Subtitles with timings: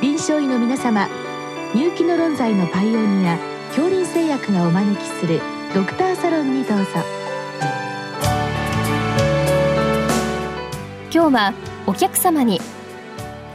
[0.00, 1.08] 臨床医の皆様
[1.74, 3.36] 入気の論剤のパイオニア
[3.70, 5.40] 恐林製薬がお招きする
[5.74, 6.84] ドクターサロンにどうぞ。
[11.12, 11.52] 今日は
[11.88, 12.60] お客様に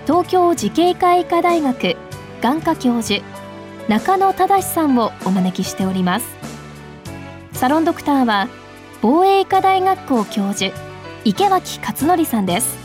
[0.05, 1.95] 東京慈恵会医科大学
[2.41, 3.23] 眼科教授
[3.87, 6.25] 中野忠さんをお招きしております。
[7.53, 8.49] サロンドクターは
[9.01, 10.75] 防衛医科大学校教授
[11.23, 12.82] 池脇勝則さんです。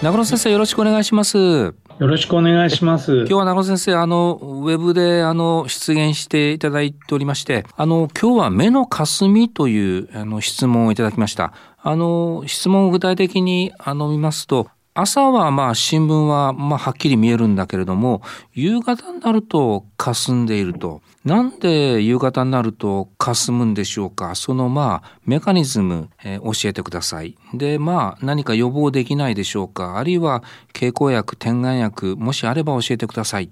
[0.00, 1.36] 中野先生よろしくお願いします。
[1.36, 3.16] よろしくお願いします。
[3.16, 11.52] 今日は中野先生、あの、ウェブで、あの、出現していただいておりまして、あの、今日は目の霞という、あの、質問をいただきました。
[11.82, 18.20] あの、質問を具体的に、あの、見ますと、朝はまあ新聞はまあはっきり見えるんだけれども
[18.52, 21.02] 夕方になると霞んでいると。
[21.24, 24.34] なんで夕方になると霞むんでしょうか？
[24.34, 27.36] そのまあメカニズム、えー、教えてください。
[27.52, 29.98] でまあ何か予防できないでしょうか？
[29.98, 33.50] あるいは経口薬点眼薬もしあれば教えてください。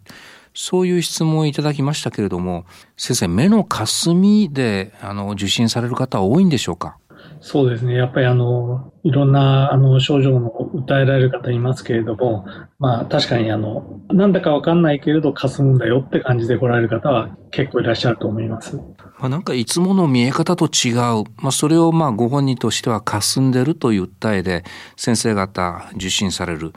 [0.54, 2.64] そういう質問をいただきましたけれども
[2.96, 6.96] 先生目の霞であの受診される方は多いんでしょうか？
[7.40, 7.94] そうですね。
[7.94, 12.44] やっぱりあの、いろんなあの症状の訴えられる方いますけれども、
[12.78, 18.76] まあ確かにあの、なんだかわかんないけれど霞むんだよって感じで来られる方は結構いらっしゃると思います。
[18.76, 21.24] まあなんかいつもの見え方と違う。
[21.36, 24.64] まあそれをまあご本人としては霞んでるという訴えで
[24.96, 26.72] 先生方受診される。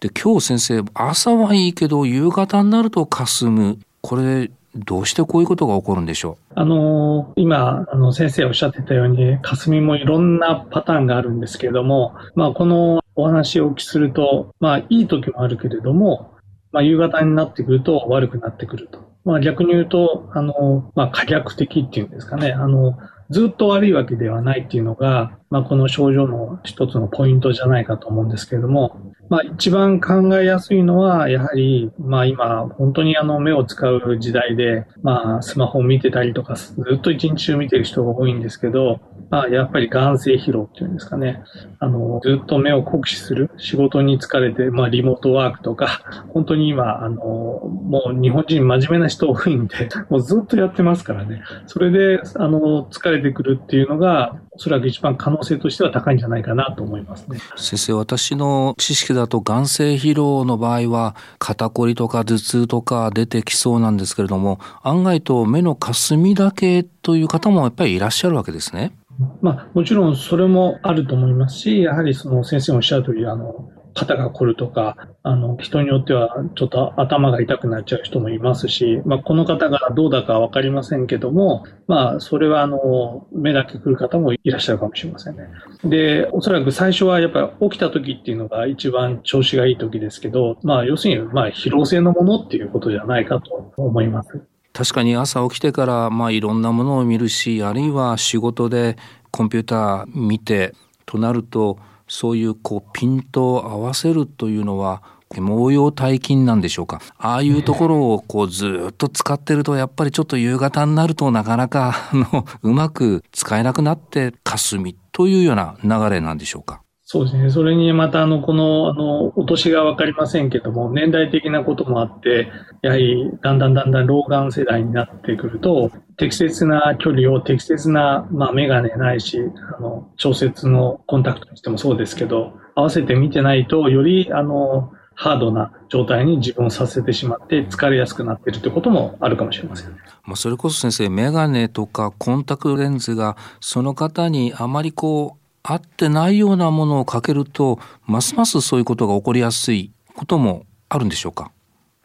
[0.00, 3.78] で、今日先生、朝はいいけど夕方になると霞む。
[4.00, 6.52] これどうしてこういうことが起こるんでしょう？
[6.54, 16.34] あの、今、あの、先生おっしゃってたように、霞もいろんなパターンがあるんですけれども、まあ、このお話をお聞きすると、まあ、いい時もあるけれども、
[16.72, 19.12] まあ、夕方になってくると悪くなってくると。
[19.24, 22.52] まあ、逆に言うと、あの、まあ、可逆的っていうんですかね。
[22.52, 22.96] あの、
[23.30, 39.00] ずっと悪いわけではないっていうのが、まあ、この症状の一つのポイントじゃないかと思うんですけれども、まあ、一番考えやすいのは、やはり、まあ、今、本当にあの目を使う時代で、まあ、スマホを見てたりとか、ずっと一日中見てる人が多いんですけど、
[39.32, 41.42] まあ、やっぱり眼性疲労っていうんですかね。
[41.78, 46.02] あの、ずっと目を酷使する、仕事に疲れて、まあ、リモートワークとか、
[46.34, 51.42] 本当に今、あの、もう日本人真面目な人多いんで、もうずっとやってますからね。
[51.66, 57.38] それで、あの、疲れてくるっていうのが、おそらく一番可能性としては高いんじゃないかなと思いますね。
[57.56, 68.92] 先生、私の知識だと眼性疲労の場合は肩こりとか頭痛とか出てきそうなんですけれども、案外と目の霞だけという方もやっぱりいらっしゃるわけですね。
[69.40, 85.44] まあ、もちろんそれもあると思いますし、やはりその先生がおっしゃる通り、あの、肩が凝るとか、あの、人によってはちょっと頭が痛くなっちゃう人もいますし、まあ、この方がどうだかわかりませんけども、まあ、それはあの、目だけ来る方もいらっしゃるかもしれませんね。
[85.84, 94.51] で、おそらく最初はやっぱり起きた時っていうのが一番調子がいい時ですけど、まあ、要するに、まあ、疲労性のものっていうことじゃないかと思います。
[94.72, 98.96] 確かに朝起きてから、まあ、いろんなものを見るし、あるいは仕事で
[99.30, 100.74] コンピューター見て、
[101.06, 101.78] となると、
[102.08, 105.02] そういうこうピントを合わせるというのは
[105.32, 107.00] 毛様体筋なんでしょうか。
[107.16, 116.81] ああいうところをこうずっと使ってるとやっぱりちょっと夕方になるとなかなかあのうまく使えなくなって霞というような流れなんでしょうか。
[117.12, 117.50] そうですね。
[117.50, 122.50] それにまた、あの、この、あの、お年がわかりませんけども、年代的なこともあって、
[122.80, 129.38] やはり、だんだんだんだん老眼世代になってくると、適切な距離を適切な、まあ、メガネないし、
[129.76, 139.90] あの、調節のコンタクトにしてもそうですけど、合わせて見てないと、より、あの、ハードな状態に自分をさせてしまって疲れやすくなっているということもあるかもしれません。
[140.24, 151.50] まあそれこそ先生、メガネとかコンタクトレンズがその方にあまりこう合ってないようなものをかけるとますますそういうことが起こりやすいこともあるんでしょうか？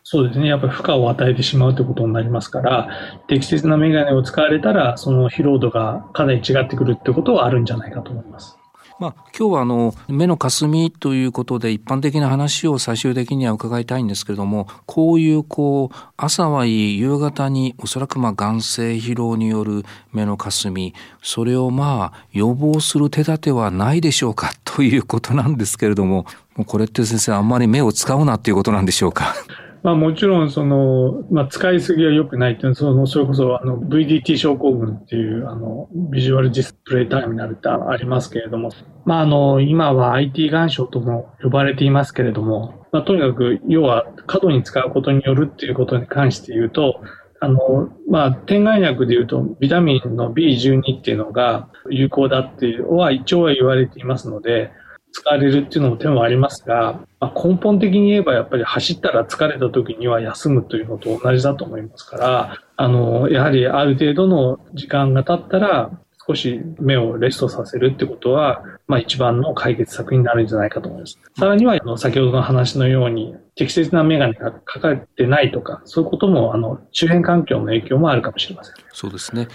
[0.09, 0.48] そうですね。
[0.48, 2.88] やっぱり負荷を与えてしまうということになりますから、
[3.27, 8.57] 適切なメガネを使われたら、その疲労度がかなり違ってくるってことはあるんじゃないかと思います。
[8.99, 19.83] まあ、今日はあの目の霞ということで一般的な話を最終的には伺いたいんですけれどもこういうこう朝はいい夕方におそらくまあ眼性疲労による
[20.13, 29.35] 目の霞それをまあ予防する手立てはないでしょうかということなんですけれどももうこれって先生あんまり目を使うなっていうことなんでしょうか？
[29.83, 38.69] まあもちろんその、まあ使いすぎは良くないっていうのは、その、それこそあの VDT 症候群っていうあの、ビジュアルディスプレイターミナルってありますけれども、
[39.06, 47.01] まああの、今は IT 干渉とも呼ばれていますけれども、まあとにかく要は過度に使うことによるっていうことに関して言うと、
[47.39, 54.71] あの、まあ、点眼薬で言うと、ビタミンの B12 っていうのが有効だっていうのは一応は言われていますので、
[55.12, 65.92] 使われるっていうのも手もありますが、まあ、根本的に言えばやっぱり走ったら疲れた時には休むというのと同じだと思いますから、あの、やはりある程度の時間が経ったら、
[66.27, 71.18] 少し目をレストさせるってことは、まあ一番の解決策になるんじゃないかと思います。
[71.39, 78.75] さらには、あの、先ほどの話のように、適切なメガネがかかってないとか、そういうことも、あの、周辺環境の影響もあるかもしれません。
[78.92, 79.48] そうですね。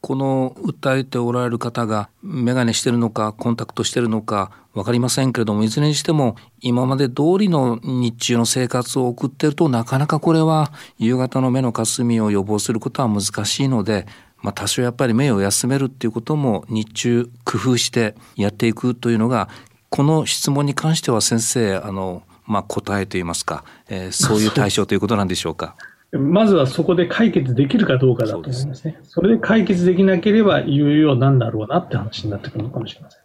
[0.00, 14.06] この訴えておられる方がメガネしてるのかコンタクトしてるのか分かりませんけれどもいずれにしても今まで通りの日中の生活を送ってるとなかなかこれは夕方の目のかすみを予防することは難しいので
[14.42, 19.48] まあ、多少やっぱり目を休めるっていうことも日中工夫してやっていくというのが
[19.88, 25.76] この質問に関しては先生あの、まあ、答えといいますか、えー、そういう対象ということなんでしょうか。
[26.12, 29.00] まずはそこで解決できるかどうかだと思いますね。
[29.02, 33.20] それで解決できなければ、いよいよなんだろうなって話になってくるのかもしれません。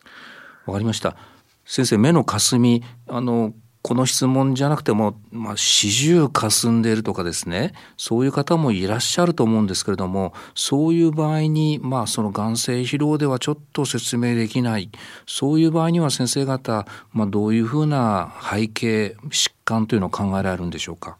[0.65, 1.17] わかりました。
[1.65, 14.89] 先生、目のかすみ、あの、この質問じゃなくても、まあ、四十かすんでいるとかですね、そういう方もいらっしゃると思うんですけれども、そういう場合に、まあ、その眼性疲労ではちょっと説明できない、
[15.25, 21.17] そういう場合には先生方、まあ、どういうふうな背景、疾患というのを考えられるんでしょうか？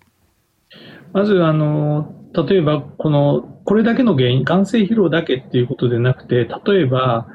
[1.13, 7.27] まず、あの、例えば、この、これだけの原因、眼性疲労だけっていうことでなくて、例えば、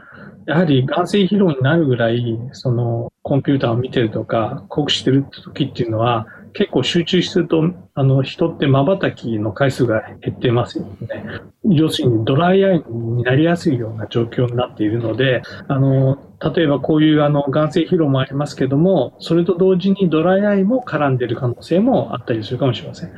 [0.47, 11.25] やはり眼性疲労になるぐらい、その、コンピューターを見てるとか、酷使してる時っていうのは、結構集中すると、あの、人って瞬きの回数が減ってますよね。
[11.65, 16.19] 要するにドライアイになりやすいような状況になっているので、あの、
[16.55, 23.12] 例えばこういうあの、眼性疲労もありますけども、それと同時にドライアイも絡んでいる可能性もあったりするかもしれません。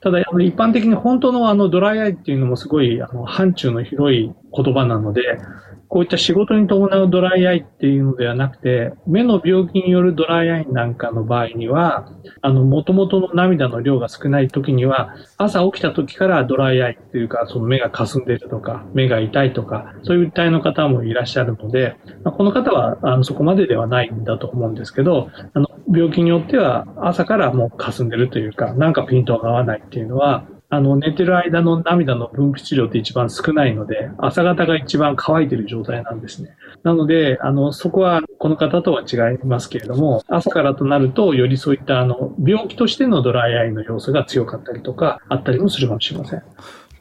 [0.00, 5.38] ただ、一般的に本当のあの、ドライアイっていうのもすごい、あの、範疇の広い言葉なので、
[5.88, 12.12] こういった仕事に伴うドライアイっていうのではなくて、目の病気によるドライアイなんかの場合には、
[12.42, 36.50] あの、元々の涙の量が少ない時には、朝起きた時からドライアイっていうか、その目が霞んでるとか、目が痛いとか、そういう体の方もいらっしゃるので、まあ、この方はあのそこまでではないんだと思うんですけど、あの、病気によっては朝からもう霞んでるというか、なんかピントが合わないっていうのは、あの、寝てる間の涙の分泌量って一番少ないので、朝方が一番乾いてる状態なんですね。
[36.82, 46.42] なので、あの、そこはこの方とは違いますけれども、朝からとなると、よりそういったあの、病気としてのドライアイの要素が強かったりとか、あったりもするかもしれません。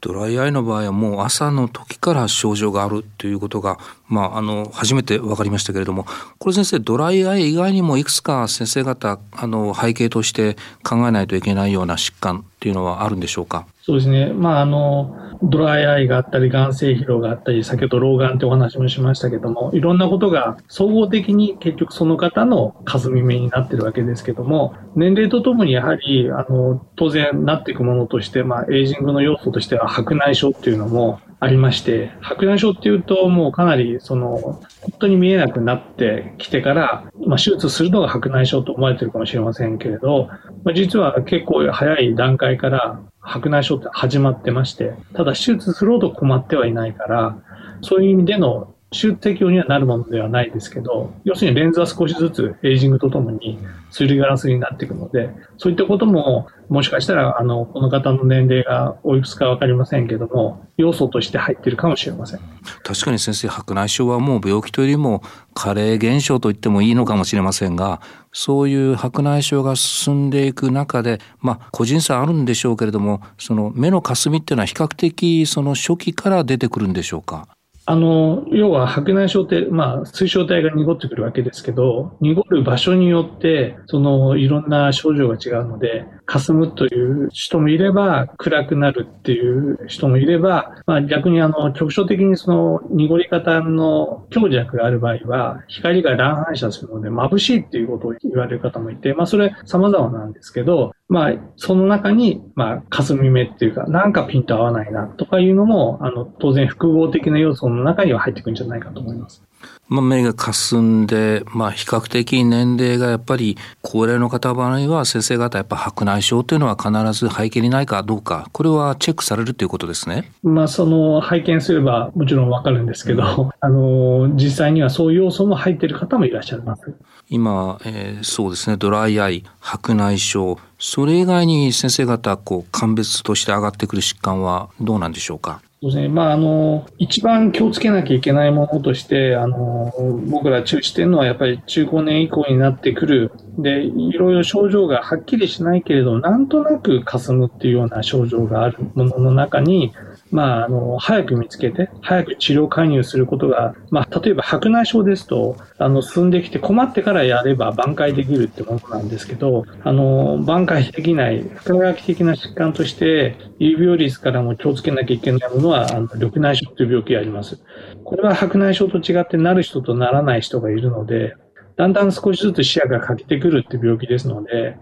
[0.01, 3.77] ドライアイの場合はもう朝の時から症状があるということが、
[4.07, 6.05] まあ、あの初めて分かりましたけれども
[6.37, 13.65] これ先生ドライアイ以外にもいくつか先生方あの背景として考えないといけないような疾患っていうのはあるんでしょうか？
[13.87, 14.33] そうですね。
[14.33, 34.61] まあ、あの、ドライアイがあったり、眼性疲労があったり、先ほど老眼ってお話もしましたけども、いろんなことが総合的に結局その方の霞目になってるわけですけども、年齢とともにやはり、あの、当然なっていくものとして、まあ、エイジングの要素としては白内障っていうのもありまして、白内障っていうともうかなりその、本
[34.99, 40.29] 当に見えなくなってきてから、まあ、手術するのが白内障と思われてるかもしれませんけれど、
[40.63, 47.37] まあ、実は結構早い段階から白内障って始まってまして、ただ手術するほど困ってはいないから、
[47.81, 53.59] そういう意味での手術適用にはなるものではないですけど、要するにレンズは少しずつエイジングとともに
[53.91, 62.39] すりガラスになっていくので、そういったことも、もしかしたら、あの、この方の年齢がおいくつかわかりませんけども、要素として入っているかもしれません。
[62.83, 65.21] 確かに先生、白内障はもう病気というよりも
[65.53, 68.01] 加齢現象と言ってもいいのかもしれませんが、
[68.33, 77.47] そういう白内障が進んでいく中で、まあ、個人差あるんでしょうけれども、その目の霞っていうのは比較的その初期から出てくるんでしょうか？
[77.89, 109.46] あの、要は白内障って、まあ、水晶体が濁ってくるわけですけど、濁る場所によって、その、いろんな症状が違うので、霞むという人もいれば、暗くなるっていう人もいれば、まあ、逆にあの、局所的にその、濁り方の強弱がある場合は、光が乱反射するので、眩しいっていうことを言われる方もいて、まあ、それ様々なんですけど、まあ、その中に、まあ、霞目っていうか、なんかピンと合わないなとかいうのも、あの、当然複合的な要素の中には入ってくるんじゃないかと思います。
[109.89, 120.31] まあ、目が霞んで、まあ、比較的年齢がやっぱり高齢の方場合は先生方やっぱ白内障というのは必ず背景にないかどうかこれはチェックされるということですね。
[120.43, 126.93] まあその拝見すればもちろんわかるんですけど、うん、あの実際にはそういう要素も入っている方もいらっしゃいます。
[127.29, 135.61] 今、えー、そうですねドライアイ白内障それ以外に先生方こう鑑別として上がってくる疾患はどうなんでしょうか？
[135.81, 136.09] そうですね。
[136.09, 139.93] まあ、あの、一番気をつけなきゃいけないものとして、あの、
[140.27, 143.31] 僕ら注意してるのは、やっぱり中高年以降になってくる。
[143.57, 149.93] で、いろいろ症状がはっきりしないけれど、なんとなく霞むっていうような症状があるものの中に、
[150.29, 167.59] まあ、あの、早く見つけて、早く治療介入することが、まあ、例えば白内障ですと、あの、進んできて困ってからやれば挽回できるってものなんですけど、あの、挽回できない、深学的な疾患として、有病率からも気をつけなきゃいけないものは、あの、緑内障という病気があります。
[168.03, 171.35] これは白内障と違ってなる人とならない人がいるので、
[171.77, 174.77] だんだん少しずつ視野が欠けてくるって病気ですので、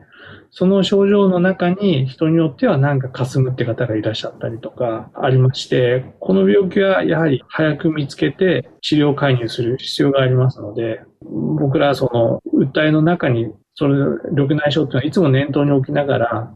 [0.49, 13.95] その症状の中に人によってはなんか霞むって方がいらっしゃったりとかありまして、この病気はやはり早く見つけて治療介入する必要がありますので、僕らはその訴えの中にそれ、
[14.31, 16.53] 緑内障っていうのはいつも念頭に置きながら、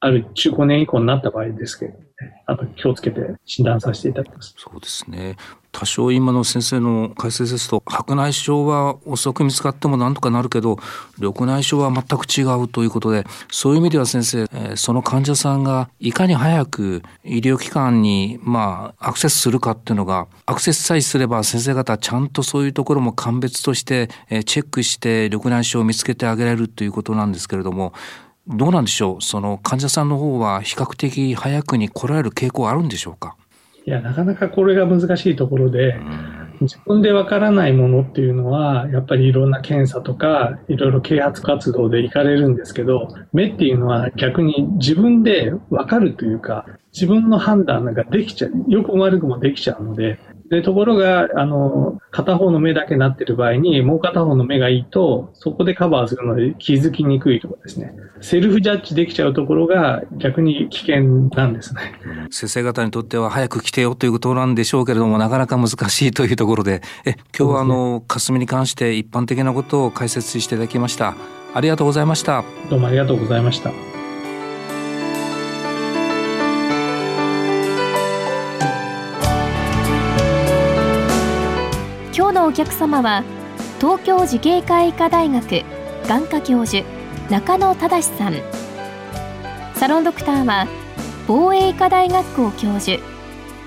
[0.00, 1.98] ある中高年以降になった場合ですけど、ね、
[2.46, 4.54] あの気をつけて診断させていただきます。
[4.56, 5.36] そうですね。
[5.78, 10.76] 多少今の先生の解説ですと白内障は遅く見つかってもなんとかなるけど
[11.18, 27.92] 緑内障は全く違うということでそういう意味では先生、え、その患者さんがいかに早く医療機関にまあアクセスするかっていうのがアクセスさえすれば先生方ちゃんとそういうところも鑑別として、え、チェックして緑内障を見つけてあげられるということなんですけれども
[28.48, 29.22] どうなんでしょう？
[29.22, 33.36] その患者さんの方は比較的早くに来られる傾向あるんでしょうか？
[33.88, 35.98] いや、なかなかこれが難しいところで、
[36.60, 50.18] 自分でわからないものっていうのは、やっぱりいろんな検査とか、いろいろ啓発活動で行かれるんですけど、目っていうのは逆に自分でわかるというか、自分の判断ができちゃう、よくも悪くもできちゃうので、
[50.50, 57.94] で、ところが、あの、片方の目だけなってる場合に、もう片方の目がいいと、そこでカバーするので気づきにくいとかですね。
[58.20, 61.02] セルフジャッジできちゃうところが逆に危険
[61.34, 61.80] なんですね。
[62.30, 71.14] 先生方にとっては早く来てよということなんでしょうけれども、なかなか難しいというところで、え、今日はあの、霞に関して一般的なことを解説していただきました。
[71.54, 72.44] ありがとうございました。
[72.70, 73.97] どうもありがとうございました。
[82.58, 83.22] 客様は
[83.80, 85.62] 東京慈恵会医科大学
[86.08, 86.84] 眼科教授
[87.30, 88.34] 中野忠さん。
[89.76, 90.66] サロンドクターは
[91.28, 93.00] 防衛医科大学校教授。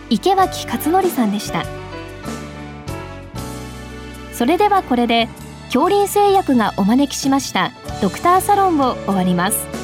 [0.09, 1.63] 池脇勝則さんでした。
[4.33, 5.29] それではこれで
[5.67, 7.71] 恐林製薬がお招きしました
[8.01, 9.80] ドクターサロンを終わります。